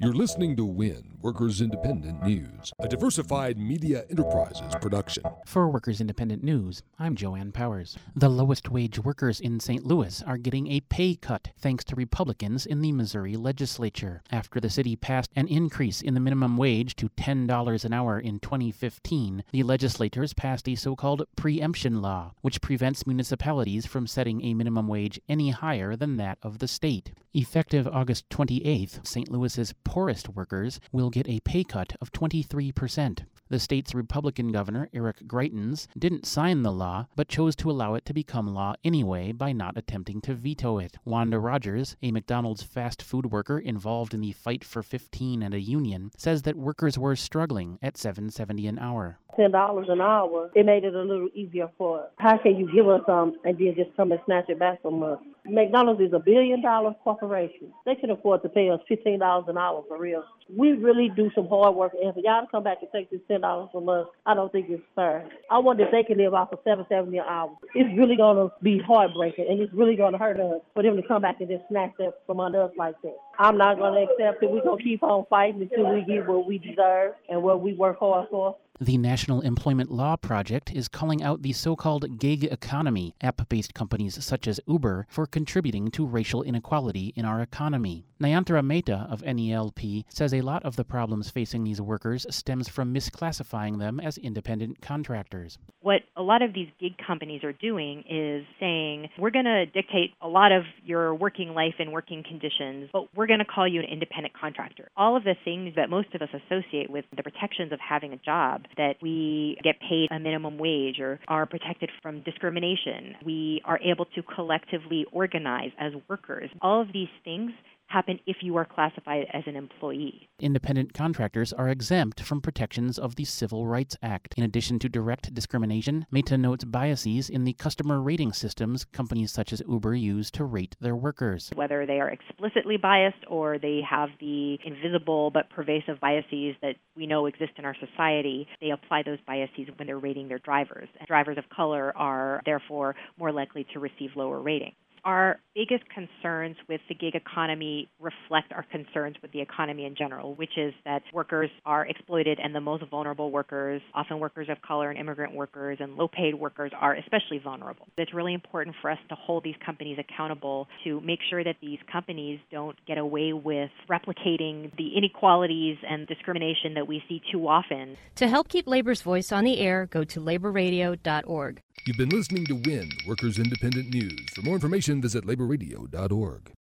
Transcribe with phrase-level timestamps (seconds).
[0.00, 5.24] You're listening to WIN, Workers Independent News, a diversified media enterprises production.
[5.46, 7.98] For Workers Independent News, I'm Joanne Powers.
[8.14, 9.84] The lowest wage workers in St.
[9.84, 14.22] Louis are getting a pay cut thanks to Republicans in the Missouri legislature.
[14.30, 18.38] After the city passed an increase in the minimum wage to $10 an hour in
[18.38, 24.54] 2015, the legislators passed a so called preemption law, which prevents municipalities from setting a
[24.54, 27.10] minimum wage any higher than that of the state.
[27.34, 29.30] Effective August 28th, St.
[29.30, 33.24] Louis's poorest workers will get a pay cut of 23%.
[33.50, 38.04] The state's Republican governor, Eric Greitens, didn't sign the law, but chose to allow it
[38.04, 40.98] to become law anyway by not attempting to veto it.
[41.06, 45.60] Wanda Rogers, a McDonald's fast food worker involved in the fight for 15 and a
[45.60, 49.18] union, says that workers were struggling at 7.70 an hour.
[49.34, 52.10] Ten dollars an hour, it made it a little easier for us.
[52.18, 55.02] How can you give us some and then just come and snatch it back from
[55.02, 55.20] us?
[55.48, 57.72] McDonald's is a billion dollar corporation.
[57.84, 60.24] They can afford to pay us fifteen dollars an hour for real.
[60.54, 63.20] We really do some hard work, and for y'all to come back and take this
[63.28, 65.28] ten dollars from us, I don't think it's fair.
[65.50, 67.54] I wonder if they can live off of seven seventy an hour.
[67.74, 71.22] It's really gonna be heartbreaking, and it's really gonna hurt us for them to come
[71.22, 73.16] back and just snatch that from under us like that.
[73.38, 74.50] I'm not gonna accept it.
[74.50, 77.98] We're gonna keep on fighting until we get what we deserve and what we work
[78.00, 78.56] hard for.
[78.80, 83.74] The National Employment Law Project is calling out the so called gig economy, app based
[83.74, 88.06] companies such as Uber, for contributing to racial inequality in our economy.
[88.20, 92.92] Nayanthara Mehta of NELP says a lot of the problems facing these workers stems from
[92.92, 95.58] misclassifying them as independent contractors.
[95.82, 100.14] What a lot of these gig companies are doing is saying, we're going to dictate
[100.20, 103.80] a lot of your working life and working conditions, but we're going to call you
[103.80, 104.88] an independent contractor.
[104.96, 108.16] All of the things that most of us associate with the protections of having a
[108.16, 113.78] job, that we get paid a minimum wage or are protected from discrimination, we are
[113.84, 116.50] able to collectively organize as workers.
[116.60, 117.52] All of these things
[117.88, 120.28] happen if you are classified as an employee.
[120.38, 124.34] Independent contractors are exempt from protections of the Civil Rights Act.
[124.36, 129.52] In addition to direct discrimination, Mehta notes biases in the customer rating systems companies such
[129.52, 131.50] as Uber use to rate their workers.
[131.54, 137.06] Whether they are explicitly biased or they have the invisible but pervasive biases that we
[137.06, 140.88] know exist in our society, they apply those biases when they're rating their drivers.
[140.98, 144.74] And drivers of color are therefore more likely to receive lower ratings
[145.08, 150.34] our biggest concerns with the gig economy reflect our concerns with the economy in general,
[150.34, 154.90] which is that workers are exploited and the most vulnerable workers, often workers of color
[154.90, 157.88] and immigrant workers and low paid workers, are especially vulnerable.
[157.96, 161.78] It's really important for us to hold these companies accountable to make sure that these
[161.90, 167.96] companies don't get away with replicating the inequalities and discrimination that we see too often.
[168.16, 171.62] To help keep labor's voice on the air, go to laborradio.org.
[171.86, 174.28] You've been listening to WIN, Workers Independent News.
[174.34, 176.52] For more information, visit laborradio.org.